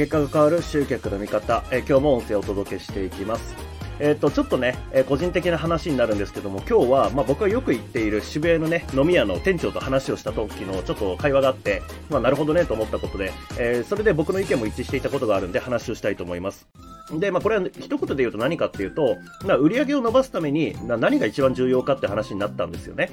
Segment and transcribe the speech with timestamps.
[0.00, 3.54] 結果が変わる集客の見方、え今日も音声をお届けしていきます。
[3.98, 16.66] えっ、と、ちょっとね、え個人的な話になるんですけども、今日は、まあ僕がよく行っている渋谷のね、飲み屋の店長と話をした時のちょっと会話があって、まあなるほどねと思ったことで、えーそれで僕の意見も一致していたことがあるんで話をしたいと思います。
[17.12, 23.10] で、まあこれは一言で言うと何かっていうと、まあ売り上げを伸ばすために何が一番重要かって話になったんですよね。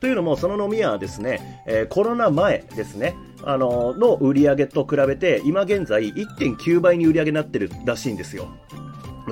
[0.00, 3.14] というのも、その飲み屋はですね、えーコロナ前ですね、
[3.44, 8.48] あのの売り上げと比べて、今現在1.9倍に売り上げになってるらしいんですよ。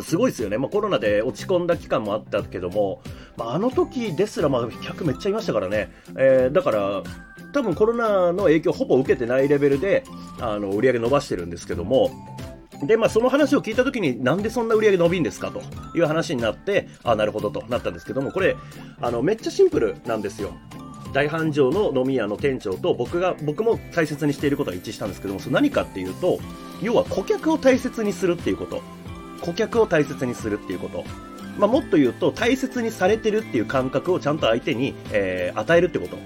[0.03, 0.59] すごいですよね。
[0.59, 3.01] まあ、コロナで落ち込んだ期間もあったけども、
[3.37, 5.91] まあ、あの時ですら、まあ、客めっちゃいましたからね。
[6.17, 7.03] えーだから、
[7.53, 10.05] 多分コロナの影響ほぼ受けてないレベルで、
[10.39, 12.11] あの、売り上げ伸ばしてるんですけども、
[12.83, 15.63] で、まあ、その話を聞いたときに、なんでそんな売り上げ伸びんですかと
[15.97, 18.57] いう話になって、あ、なるほどとなったんですけども、これ、
[19.01, 20.53] あの、めっちゃシンプルなんですよ。
[21.13, 26.39] 大繁盛の飲み屋の店長と僕が、僕も大切にしていることが一致したんですけども、それ何かっていうと、
[26.83, 28.83] 要は顧客を大切にするっていうこと。
[29.41, 31.05] 顧客を大切にするっていうこと。
[31.59, 36.17] まあ、もっと言うと、大切にされてるっていう感覚をちゃんと相手に、えー与えるってこと。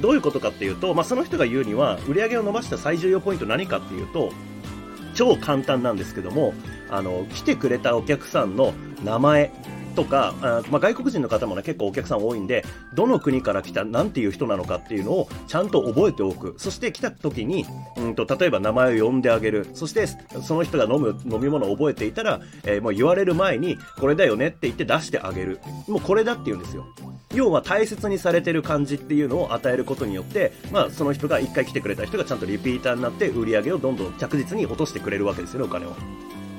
[0.00, 4.32] どういうことかっていうと、まあ、その人が言うには、売り上げを伸ばした最重要ポイント何かっていうと、
[5.14, 6.54] 超簡単なんですけども、
[6.90, 9.52] あの、来てくれたお客さんの名前
[10.00, 16.54] とか、あまあ、外国人の方もね、結構お客さん多いんで、どの国から来た、なんていう人なのかっていうのをちゃんと覚えておく。
[16.56, 17.66] そして来た時に、
[17.98, 19.68] うんと、例えば名前を呼んであげる。
[19.74, 25.60] そして、その人が飲む飲み物を覚えていたら、えーもう言われる前に、これだよねって言って出してあげる。
[25.86, 26.86] もうこれだって言うんですよ。
[27.34, 35.94] 要は大切にされてる感じっていうのを与えることによって、まあ、その人が一回来てくれた人がちゃんとリピーターになって売り上げをどんどん着実に落としてくれるわけですよね、お金を。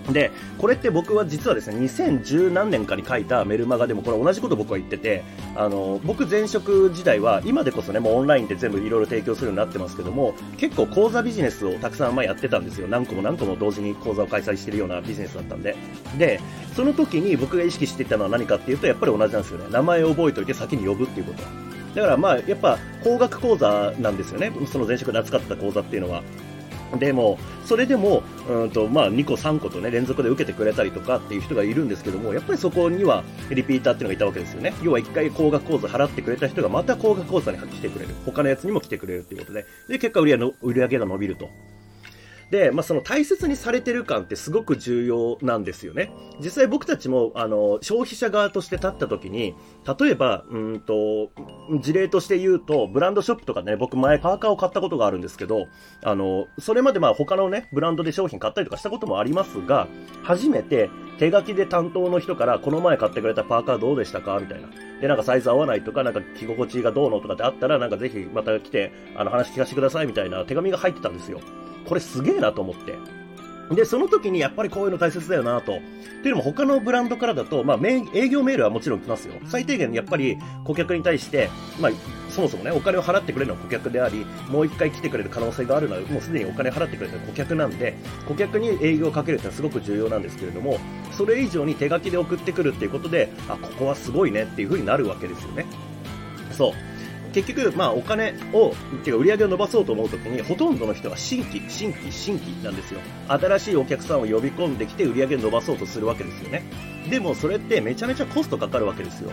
[0.09, 5.23] で、これって僕は実はですね、2010何年かに書いたメルマガでもこれ同じこと僕は言ってて、
[5.55, 12.87] あの、僕前職時代は今でこそね、もうオンラインで全部いろいろ提供するようになってますけども、結構講座ビジネスをたくさんまやってたんですよ。
[12.87, 15.75] 何個も何個も同時に講座を開催してるようなビジネスだったんで。
[16.17, 16.39] で、
[16.75, 19.65] その時に僕が意識していたのは何かっていうと、やっぱり同じなんですよね。
[19.69, 21.43] 名前を覚えておいて先に呼ぶっていうこと。
[21.95, 24.51] だからまあ、やっぱ、高額講座なんですよね。
[24.71, 26.23] その前職で扱ってた講座っていうのは。
[26.99, 34.73] でも、それでも、うんと、まあ、2個3個とね、連続で受けてくれたりとかっていう人がいるんですけども、やっぱりそこにはリピーターっていうのがいたわけですよね。
[34.83, 38.15] 要は1回高額講座払ってくれた人がまた高額講座に来てくれる。
[38.25, 41.49] 他のやつにも来てくれるっていうことで、で、結果売り上げの売り上げが伸びると。
[42.51, 46.11] で、まあ、その大切にされてる感ってすごく重要なんですよね。
[46.39, 49.55] 実際僕たちも、あの、消費者側として立った時に、
[49.99, 51.31] 例えば、うんと、
[51.79, 55.67] 事例として言うと、ブランドショップとかね、僕前パーカーを買ったことがあるんですけど、
[56.03, 59.87] あの、それまでまあ他のね、ブランドで商品買ったりとかしたこともありますが、
[60.23, 60.89] 初めて
[61.19, 64.37] 手書きで担当の人から、この前買ってくれたパーカーどうでしたか？
[64.41, 64.67] みたいな。
[64.99, 71.39] で、なんかサイズ合わないとか、なんか着心地がどうのとかってあったら、なんかぜひまた来て、あの話聞かせてくださいみたいな手紙が入ってたんですよ。
[71.85, 72.95] これすげえなと思って。
[73.75, 75.77] で、その時にやっぱりこういうの大切だよなと。
[75.77, 77.79] っていうのも他のブランドからだと、まあ、
[78.13, 79.33] 営業メールはもちろん来ますよ。
[79.45, 81.49] 最低限やっぱり顧客に対して、
[81.79, 81.91] まあ、
[82.29, 87.95] そもそもね、お金を払ってくれるのは顧客であり、もう一回来てくれる可能性があるのは、もうすでにお金払ってくれてる顧客なんで、
[88.27, 90.77] 顧客に営業をかけるってのはすごく重要なんですけれども、
[91.11, 95.65] それ以上に手書きで送ってくるっていうことで、あ、ここはすごいねっていう風になるわけですよね。
[96.51, 96.90] そう。
[97.33, 102.99] 結局、まあ、お金を、てか売り上げを伸ばそうと思うときに、ほとんどの人は新規、新規、新規なんですよ。
[103.27, 106.63] 新しいお客さんを呼び込んできて売り上げを伸ばそうとするわけですよね。
[107.09, 109.31] でも、それってめちゃめちゃコストかかるわけですよ。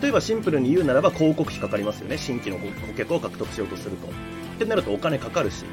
[0.00, 2.18] 例えばシンプルに言うならば広告費かかりますよね。
[2.18, 4.08] 新規の顧客を獲得しようとすると。
[4.08, 4.10] っ
[4.58, 5.64] てなるとお金かかるし。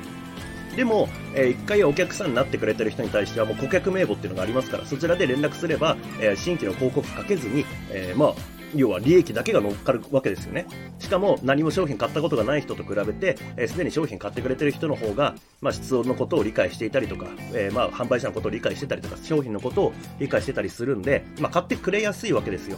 [0.76, 8.34] でも、えー一回お客さんになってくれてる人に対してはもう顧客名簿っていうのがありますから、そちらで連絡すれば、えー新規の広告かけずに、えーまあ、
[8.76, 10.66] 要は利益だけが乗っかるわけですよね。
[11.00, 22.78] しかも何も商品買ったことがない人と比べて、えーすでに商品買ってくれてる人の方が、まあ、質のことを理解していたりとか、えーまあ、販売者のことを理解してたりとか、商品のことを理解してたりするんで、まあ、買ってくれやすいわけですよ。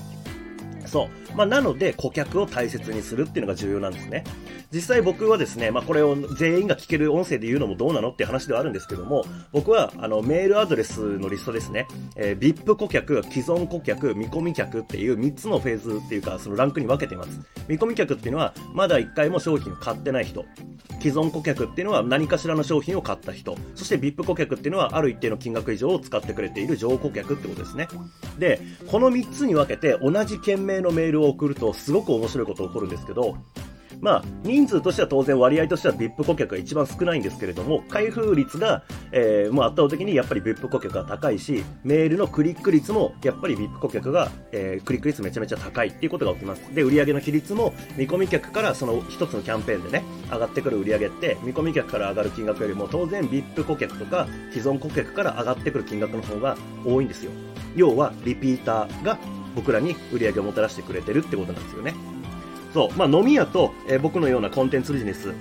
[0.87, 1.35] そう。
[1.35, 4.23] まあ、なので、顧客を大切にするっていうのが重要なんですね。
[4.71, 17.39] 実際僕はですね、まあ、これを全員が聞ける音声で言うのもどうなのっていう話ではあるんですけども、僕は、あの、メールアドレスのリストですね、えー VIP 顧客、既存顧客、見込み客っていう3つのフェーズっていうか、そのランクに分けています。
[17.67, 20.45] 見込み客っていうのは、まだ1回も商品を買ってない人。
[20.99, 23.57] 既存顧客っていうのは何かしらの商品を買った人。
[23.75, 27.87] そして VIP 顧客っていうのは、ある一定の金額以上を使ってくれている上顧客ってことですね。
[28.39, 33.35] で、この3つに分けて同じ件名のメールを送ると、すごく面白いことが起こるんですけど、
[34.01, 46.61] まあ、人数としては当然割合としては VIP 顧客が一番少ないんですけれども、開封率が、えー、もう圧倒的にやっぱり VIP 顧客が高いし、メールのクリック率もやっぱり VIP 顧客が、えー、クリック率めちゃめちゃ高いっていうことが起きます。
[46.73, 57.31] で、売上の比率も見込み客からその一つのキャンペーンでね、上がってくる売上って、見込み客から上がる金額よりも当然 VIP 顧客とか既存顧客から上がってくる金額の方が多いんですよ。
[57.75, 59.17] 要は、リピーターが
[59.55, 61.93] 僕らに売り上げをもたらしてくれてるってことなんですよね。
[62.73, 65.33] そう、まあ、飲み屋と、えー、僕のようなコンテンツビジネス、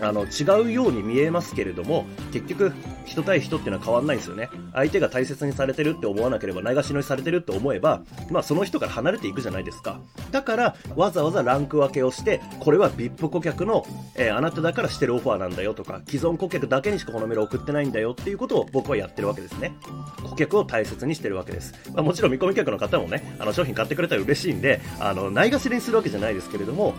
[0.00, 2.72] あの、違うように見えますけれども、結局、
[3.10, 4.48] 人対人っていうのは変わんないんですよね。
[4.72, 10.00] 相手が大切にされてるって思わなければ、ないがしろにされてるって思えば、まあその人から離れていくじゃないですか。
[10.30, 13.84] だから、わざわざランク分けをして、これは VIP 顧客の、
[14.14, 19.72] えー、あなただからしてるオファーなんだよとか、既存顧客だけにしかこのメール送ってないんだよっていうことを僕はやってるわけですね。
[20.22, 21.74] 顧客を大切にしてるわけです。
[21.92, 26.94] まあ、もちろん見込み客の方もね、あの商品買ってくれたら嬉しいんで、あの、ないがしろにするわけじゃないですけれども、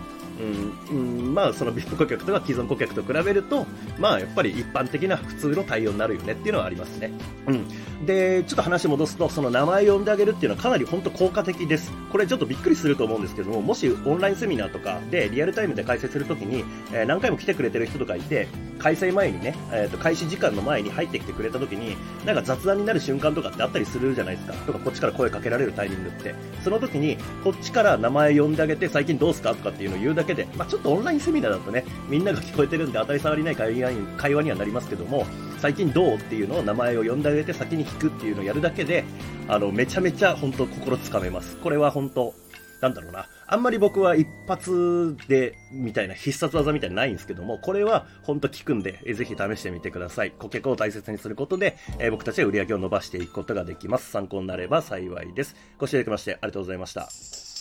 [0.90, 3.66] うん、うん、まあその VIP 顧客とか既存顧客と比べると、
[3.98, 7.10] まあやっぱり一般的な普通の対応になるよねっていうのはありますね。
[7.46, 8.06] うん。
[8.06, 11.92] で、ちょっと話戻すと、その名前を呼んであげるっていうのはかなり本当効果的です。
[12.10, 18.48] これちょっとびっくりすると思うんですけども、もしオンラインセミナーとかでリアルタイムで開催するときに、えー、何回も来てくれてる人とかいて、
[18.82, 21.96] 開催前にね、えー、と開始時間の前に入ってきてくれたときに、
[22.26, 24.54] なんか雑談になる瞬間とかってあったりするじゃないですか。
[24.54, 26.34] とかこっちから声かけられるタイミングって。
[26.62, 35.26] その時に、こっちから名前呼んであげて、最近どうすかとかっていうのを言うだけで、まあ、ちょっとオンラインセミナーだとね、みんなが聞こえてるんで当たり障りない会話に会話にはなりますけども、
[35.58, 39.04] 最近どうっていうのを名前を呼んであげて先に聞くっていうのをやるだけで、
[39.46, 41.56] あの、めちゃめちゃ本当心つかめます。
[41.58, 42.34] これは本当
[42.82, 43.28] なんだろうな。
[43.46, 50.32] あんまり僕は一発で、みたいな必殺技みたいなないんですけども、これはほんと効くんで、えぜひ試してみてください。
[50.32, 54.10] 顧客を大切にすることで、えー、僕たちは売り上げを伸ばしていくことができます。
[54.10, 55.54] 参考になれば幸いです。
[55.78, 57.51] ご視聴いただきましてありがとうございました。